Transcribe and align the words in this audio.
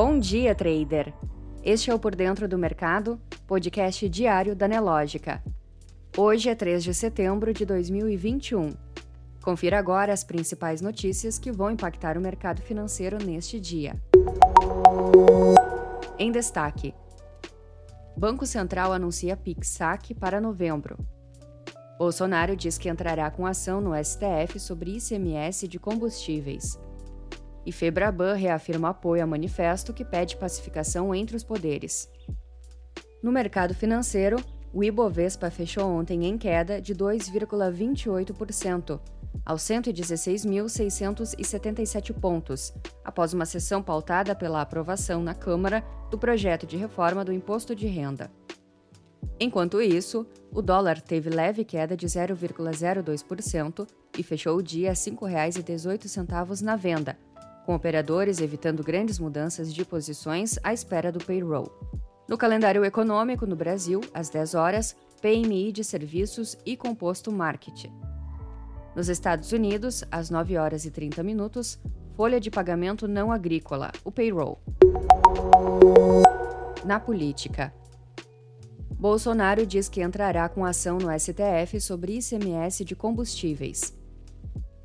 Bom 0.00 0.16
dia, 0.16 0.54
trader! 0.54 1.12
Este 1.60 1.90
é 1.90 1.94
o 1.94 1.98
Por 1.98 2.14
Dentro 2.14 2.46
do 2.46 2.56
Mercado, 2.56 3.20
podcast 3.48 4.08
diário 4.08 4.54
da 4.54 4.68
Nelógica. 4.68 5.42
Hoje 6.16 6.48
é 6.48 6.54
3 6.54 6.84
de 6.84 6.94
setembro 6.94 7.52
de 7.52 7.66
2021. 7.66 8.76
Confira 9.42 9.76
agora 9.76 10.12
as 10.12 10.22
principais 10.22 10.80
notícias 10.80 11.36
que 11.36 11.50
vão 11.50 11.72
impactar 11.72 12.16
o 12.16 12.20
mercado 12.20 12.62
financeiro 12.62 13.18
neste 13.18 13.58
dia. 13.58 14.00
Em 16.16 16.30
destaque: 16.30 16.94
Banco 18.16 18.46
Central 18.46 18.92
anuncia 18.92 19.36
PIX-SAC 19.36 20.14
para 20.14 20.40
novembro. 20.40 20.96
Bolsonaro 21.98 22.54
diz 22.54 22.78
que 22.78 22.88
entrará 22.88 23.28
com 23.32 23.44
ação 23.44 23.80
no 23.80 23.96
STF 23.96 24.60
sobre 24.60 24.96
ICMS 24.96 25.66
de 25.66 25.80
combustíveis. 25.80 26.78
E 27.68 27.70
Febraban 27.70 28.32
reafirma 28.32 28.88
apoio 28.88 29.22
a 29.22 29.26
manifesto 29.26 29.92
que 29.92 30.02
pede 30.02 30.38
pacificação 30.38 31.14
entre 31.14 31.36
os 31.36 31.44
poderes. 31.44 32.08
No 33.22 33.30
mercado 33.30 33.74
financeiro, 33.74 34.42
o 34.72 34.82
Ibovespa 34.82 35.50
fechou 35.50 35.84
ontem 35.84 36.24
em 36.24 36.38
queda 36.38 36.80
de 36.80 36.94
2,28%, 36.94 38.98
aos 39.44 39.60
116.677 39.60 42.18
pontos, 42.18 42.72
após 43.04 43.34
uma 43.34 43.44
sessão 43.44 43.82
pautada 43.82 44.34
pela 44.34 44.62
aprovação 44.62 45.22
na 45.22 45.34
Câmara 45.34 45.84
do 46.10 46.16
projeto 46.16 46.66
de 46.66 46.78
reforma 46.78 47.22
do 47.22 47.34
imposto 47.34 47.76
de 47.76 47.86
renda. 47.86 48.30
Enquanto 49.38 49.82
isso, 49.82 50.26
o 50.50 50.62
dólar 50.62 51.02
teve 51.02 51.28
leve 51.28 51.66
queda 51.66 51.94
de 51.94 52.06
0,02% 52.06 53.86
e 54.16 54.22
fechou 54.22 54.56
o 54.56 54.62
dia 54.62 54.88
a 54.88 54.94
R$ 54.94 54.98
5,18 54.98 56.62
na 56.62 56.74
venda, 56.74 57.27
com 57.68 57.74
operadores 57.74 58.40
evitando 58.40 58.82
grandes 58.82 59.18
mudanças 59.18 59.74
de 59.74 59.84
posições 59.84 60.58
à 60.64 60.72
espera 60.72 61.12
do 61.12 61.22
payroll. 61.22 61.70
No 62.26 62.38
calendário 62.38 62.82
econômico 62.82 63.44
no 63.44 63.54
Brasil, 63.54 64.00
às 64.14 64.30
10 64.30 64.54
horas, 64.54 64.96
PMI 65.20 65.70
de 65.70 65.84
serviços 65.84 66.56
e 66.64 66.78
composto 66.78 67.30
market. 67.30 67.90
Nos 68.96 69.10
Estados 69.10 69.52
Unidos, 69.52 70.02
às 70.10 70.30
9 70.30 70.56
horas 70.56 70.86
e 70.86 70.90
30 70.90 71.22
minutos, 71.22 71.78
folha 72.16 72.40
de 72.40 72.50
pagamento 72.50 73.06
não 73.06 73.30
agrícola, 73.30 73.92
o 74.02 74.10
payroll. 74.10 74.58
Na 76.86 76.98
política, 76.98 77.70
Bolsonaro 78.98 79.66
diz 79.66 79.90
que 79.90 80.02
entrará 80.02 80.48
com 80.48 80.64
ação 80.64 80.96
no 80.96 81.10
STF 81.20 81.78
sobre 81.82 82.16
ICMS 82.16 82.82
de 82.82 82.96
combustíveis. 82.96 83.97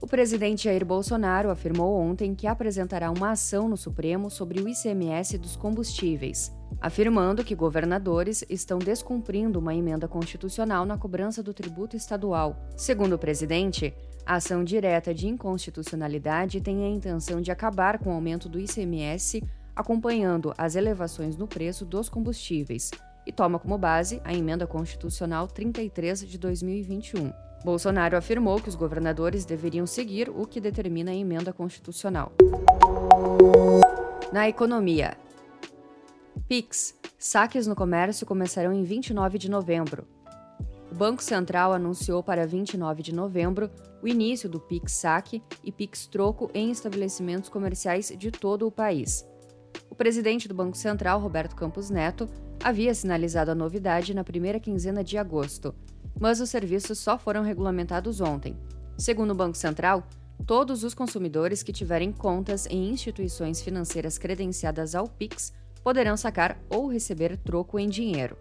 O 0.00 0.06
presidente 0.06 0.64
Jair 0.64 0.84
Bolsonaro 0.84 1.50
afirmou 1.50 1.98
ontem 1.98 2.32
que 2.32 2.46
apresentará 2.46 3.10
uma 3.10 3.32
ação 3.32 3.68
no 3.68 3.76
Supremo 3.76 4.30
sobre 4.30 4.60
o 4.60 4.68
ICMS 4.68 5.36
dos 5.36 5.56
combustíveis, 5.56 6.52
afirmando 6.80 7.42
que 7.42 7.54
governadores 7.54 8.44
estão 8.48 8.78
descumprindo 8.78 9.58
uma 9.58 9.74
emenda 9.74 10.06
constitucional 10.06 10.86
na 10.86 10.96
cobrança 10.96 11.42
do 11.42 11.52
tributo 11.52 11.96
estadual. 11.96 12.56
Segundo 12.76 13.14
o 13.14 13.18
presidente, 13.18 13.92
a 14.24 14.36
ação 14.36 14.62
direta 14.62 15.12
de 15.12 15.26
inconstitucionalidade 15.26 16.60
tem 16.60 16.84
a 16.84 16.88
intenção 16.88 17.40
de 17.40 17.50
acabar 17.50 17.98
com 17.98 18.10
o 18.10 18.12
aumento 18.12 18.48
do 18.48 18.60
ICMS, 18.60 19.42
acompanhando 19.74 20.54
as 20.56 20.76
elevações 20.76 21.36
no 21.36 21.48
preço 21.48 21.84
dos 21.84 22.08
combustíveis 22.08 22.92
e 23.26 23.32
toma 23.32 23.58
como 23.58 23.76
base 23.76 24.22
a 24.24 24.32
Emenda 24.32 24.66
Constitucional 24.66 25.48
33 25.48 26.26
de 26.26 26.38
2021. 26.38 27.47
Bolsonaro 27.64 28.16
afirmou 28.16 28.60
que 28.60 28.68
os 28.68 28.74
governadores 28.74 29.44
deveriam 29.44 29.86
seguir 29.86 30.30
o 30.30 30.46
que 30.46 30.60
determina 30.60 31.10
a 31.10 31.14
emenda 31.14 31.52
constitucional. 31.52 32.32
Na 34.32 34.48
economia, 34.48 35.16
PIX, 36.46 36.94
saques 37.18 37.66
no 37.66 37.74
comércio 37.74 38.26
começarão 38.26 38.72
em 38.72 38.84
29 38.84 39.38
de 39.38 39.50
novembro. 39.50 40.06
O 40.90 40.94
Banco 40.94 41.22
Central 41.22 41.72
anunciou 41.72 42.22
para 42.22 42.46
29 42.46 43.02
de 43.02 43.14
novembro 43.14 43.70
o 44.02 44.08
início 44.08 44.48
do 44.48 44.60
PIX 44.60 44.92
saque 44.92 45.42
e 45.62 45.70
PIX 45.70 46.06
troco 46.06 46.50
em 46.54 46.70
estabelecimentos 46.70 47.50
comerciais 47.50 48.12
de 48.16 48.30
todo 48.30 48.66
o 48.66 48.70
país. 48.70 49.26
O 49.90 49.94
presidente 49.94 50.48
do 50.48 50.54
Banco 50.54 50.76
Central, 50.76 51.20
Roberto 51.20 51.54
Campos 51.54 51.90
Neto, 51.90 52.28
havia 52.62 52.94
sinalizado 52.94 53.50
a 53.50 53.54
novidade 53.54 54.14
na 54.14 54.24
primeira 54.24 54.58
quinzena 54.58 55.04
de 55.04 55.18
agosto, 55.18 55.74
mas 56.20 56.40
os 56.40 56.50
serviços 56.50 56.98
só 56.98 57.18
foram 57.18 57.42
regulamentados 57.42 58.20
ontem. 58.20 58.56
Segundo 58.96 59.30
o 59.30 59.34
Banco 59.34 59.56
Central, 59.56 60.06
todos 60.46 60.84
os 60.84 60.94
consumidores 60.94 61.62
que 61.62 61.72
tiverem 61.72 62.12
contas 62.12 62.66
em 62.66 62.90
instituições 62.90 63.60
financeiras 63.60 64.18
credenciadas 64.18 64.94
ao 64.94 65.06
Pix 65.06 65.52
poderão 65.82 66.16
sacar 66.16 66.58
ou 66.68 66.88
receber 66.88 67.36
troco 67.36 67.78
em 67.78 67.88
dinheiro. 67.88 68.36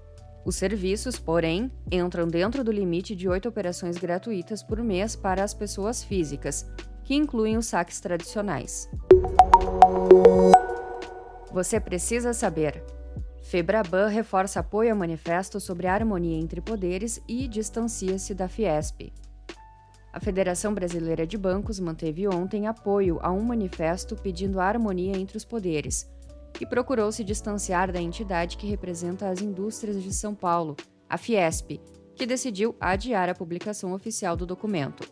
Os 0.45 0.55
serviços, 0.55 1.19
porém, 1.19 1.69
entram 1.91 2.27
dentro 2.27 2.63
do 2.63 2.71
limite 2.71 3.15
de 3.15 3.27
oito 3.27 3.49
operações 3.49 3.97
gratuitas 3.97 4.63
por 4.63 4.81
mês 4.81 5.15
para 5.15 5.43
as 5.43 5.53
pessoas 5.53 6.01
físicas, 6.01 6.65
que 7.03 7.15
incluem 7.15 7.57
os 7.57 7.65
saques 7.65 7.99
tradicionais. 7.99 8.89
Você 11.51 11.79
precisa 11.79 12.33
saber. 12.33 12.83
Febraban 13.47 14.09
reforça 14.09 14.59
apoio 14.59 14.91
ao 14.91 14.97
manifesto 14.97 15.57
sobre 15.57 15.87
a 15.87 15.93
harmonia 15.93 16.37
entre 16.37 16.59
poderes 16.59 17.21
e 17.25 17.47
distancia-se 17.47 18.35
da 18.35 18.49
Fiesp. 18.49 19.13
A 20.11 20.19
Federação 20.19 20.73
Brasileira 20.73 21.25
de 21.25 21.37
Bancos 21.37 21.79
manteve 21.79 22.27
ontem 22.27 22.67
apoio 22.67 23.19
a 23.21 23.31
um 23.31 23.41
manifesto 23.41 24.17
pedindo 24.17 24.59
a 24.59 24.65
harmonia 24.65 25.17
entre 25.17 25.37
os 25.37 25.45
poderes 25.45 26.11
e 26.59 26.65
procurou 26.65 27.09
se 27.09 27.23
distanciar 27.23 27.89
da 27.89 28.01
entidade 28.01 28.57
que 28.57 28.67
representa 28.67 29.29
as 29.29 29.41
indústrias 29.41 30.03
de 30.03 30.13
São 30.13 30.35
Paulo, 30.35 30.75
a 31.09 31.17
Fiesp, 31.17 31.79
que 32.17 32.25
decidiu 32.25 32.75
adiar 32.81 33.29
a 33.29 33.35
publicação 33.35 33.93
oficial 33.93 34.35
do 34.35 34.45
documento. 34.45 35.09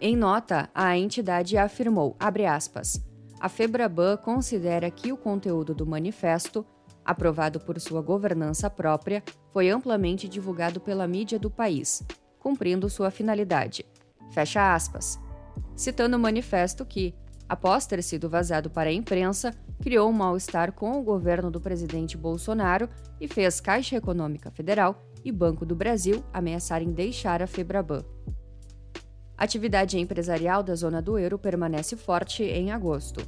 Em 0.00 0.16
nota, 0.16 0.70
a 0.74 0.96
entidade 0.96 1.58
afirmou, 1.58 2.16
aspas, 2.48 3.04
a 3.38 3.50
Febraban 3.50 4.16
considera 4.16 4.90
que 4.90 5.12
o 5.12 5.18
conteúdo 5.18 5.74
do 5.74 5.84
manifesto 5.84 6.64
aprovado 7.04 7.60
por 7.60 7.78
sua 7.80 8.00
governança 8.00 8.70
própria, 8.70 9.22
foi 9.52 9.68
amplamente 9.68 10.28
divulgado 10.28 10.80
pela 10.80 11.06
mídia 11.06 11.38
do 11.38 11.50
país, 11.50 12.02
cumprindo 12.38 12.88
sua 12.88 13.10
finalidade. 13.10 13.84
Fecha 14.30 14.74
aspas. 14.74 15.18
Citando 15.76 16.16
o 16.16 16.20
manifesto 16.20 16.84
que, 16.84 17.14
após 17.48 17.86
ter 17.86 18.02
sido 18.02 18.28
vazado 18.28 18.70
para 18.70 18.90
a 18.90 18.92
imprensa, 18.92 19.52
criou 19.82 20.08
um 20.08 20.12
mal-estar 20.12 20.72
com 20.72 20.98
o 20.98 21.02
governo 21.02 21.50
do 21.50 21.60
presidente 21.60 22.16
Bolsonaro 22.16 22.88
e 23.20 23.28
fez 23.28 23.60
Caixa 23.60 23.96
Econômica 23.96 24.50
Federal 24.50 25.02
e 25.24 25.32
Banco 25.32 25.64
do 25.66 25.74
Brasil 25.74 26.24
ameaçarem 26.32 26.92
deixar 26.92 27.42
a 27.42 27.46
Febraban. 27.46 28.04
A 29.36 29.44
atividade 29.44 29.98
empresarial 29.98 30.62
da 30.62 30.74
zona 30.74 31.02
do 31.02 31.18
euro 31.18 31.38
permanece 31.38 31.96
forte 31.96 32.44
em 32.44 32.70
agosto. 32.70 33.20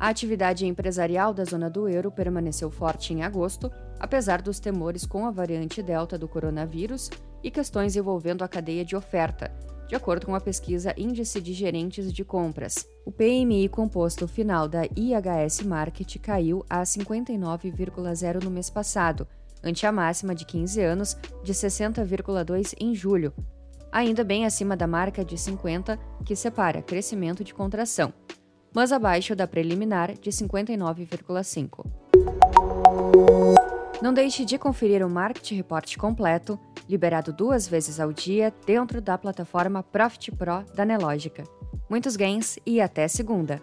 A 0.00 0.08
atividade 0.08 0.66
empresarial 0.66 1.34
da 1.34 1.44
zona 1.44 1.68
do 1.68 1.86
euro 1.86 2.10
permaneceu 2.10 2.70
forte 2.70 3.12
em 3.12 3.22
agosto, 3.22 3.70
apesar 3.98 4.40
dos 4.40 4.58
temores 4.58 5.04
com 5.04 5.26
a 5.26 5.30
variante 5.30 5.82
Delta 5.82 6.16
do 6.16 6.26
coronavírus 6.26 7.10
e 7.44 7.50
questões 7.50 7.94
envolvendo 7.94 8.42
a 8.42 8.48
cadeia 8.48 8.82
de 8.82 8.96
oferta, 8.96 9.52
de 9.86 9.94
acordo 9.94 10.24
com 10.24 10.34
a 10.34 10.40
pesquisa 10.40 10.94
Índice 10.96 11.38
de 11.38 11.52
Gerentes 11.52 12.10
de 12.10 12.24
Compras. 12.24 12.88
O 13.04 13.12
PMI 13.12 13.68
composto 13.68 14.26
final 14.26 14.66
da 14.66 14.86
IHS 14.96 15.60
Market 15.66 16.18
caiu 16.18 16.64
a 16.70 16.80
59,0 16.80 18.42
no 18.42 18.50
mês 18.50 18.70
passado, 18.70 19.28
ante 19.62 19.84
a 19.84 19.92
máxima 19.92 20.34
de 20.34 20.46
15 20.46 20.80
anos 20.80 21.14
de 21.44 21.52
60,2 21.52 22.72
em 22.80 22.94
julho, 22.94 23.34
ainda 23.92 24.24
bem 24.24 24.46
acima 24.46 24.74
da 24.74 24.86
marca 24.86 25.22
de 25.22 25.36
50, 25.36 25.98
que 26.24 26.34
separa 26.34 26.80
crescimento 26.80 27.44
de 27.44 27.52
contração 27.52 28.14
mas 28.74 28.92
abaixo 28.92 29.34
da 29.34 29.46
preliminar 29.46 30.14
de 30.14 30.30
59,5. 30.30 31.86
Não 34.02 34.14
deixe 34.14 34.44
de 34.44 34.56
conferir 34.56 35.04
o 35.04 35.10
Market 35.10 35.50
Report 35.52 35.96
completo, 35.96 36.58
liberado 36.88 37.32
duas 37.32 37.68
vezes 37.68 38.00
ao 38.00 38.12
dia 38.12 38.52
dentro 38.66 39.00
da 39.00 39.18
plataforma 39.18 39.82
Profit 39.82 40.32
Pro 40.32 40.64
da 40.74 40.84
Nelogica. 40.84 41.44
Muitos 41.88 42.16
gains 42.16 42.58
e 42.64 42.80
até 42.80 43.06
segunda! 43.08 43.60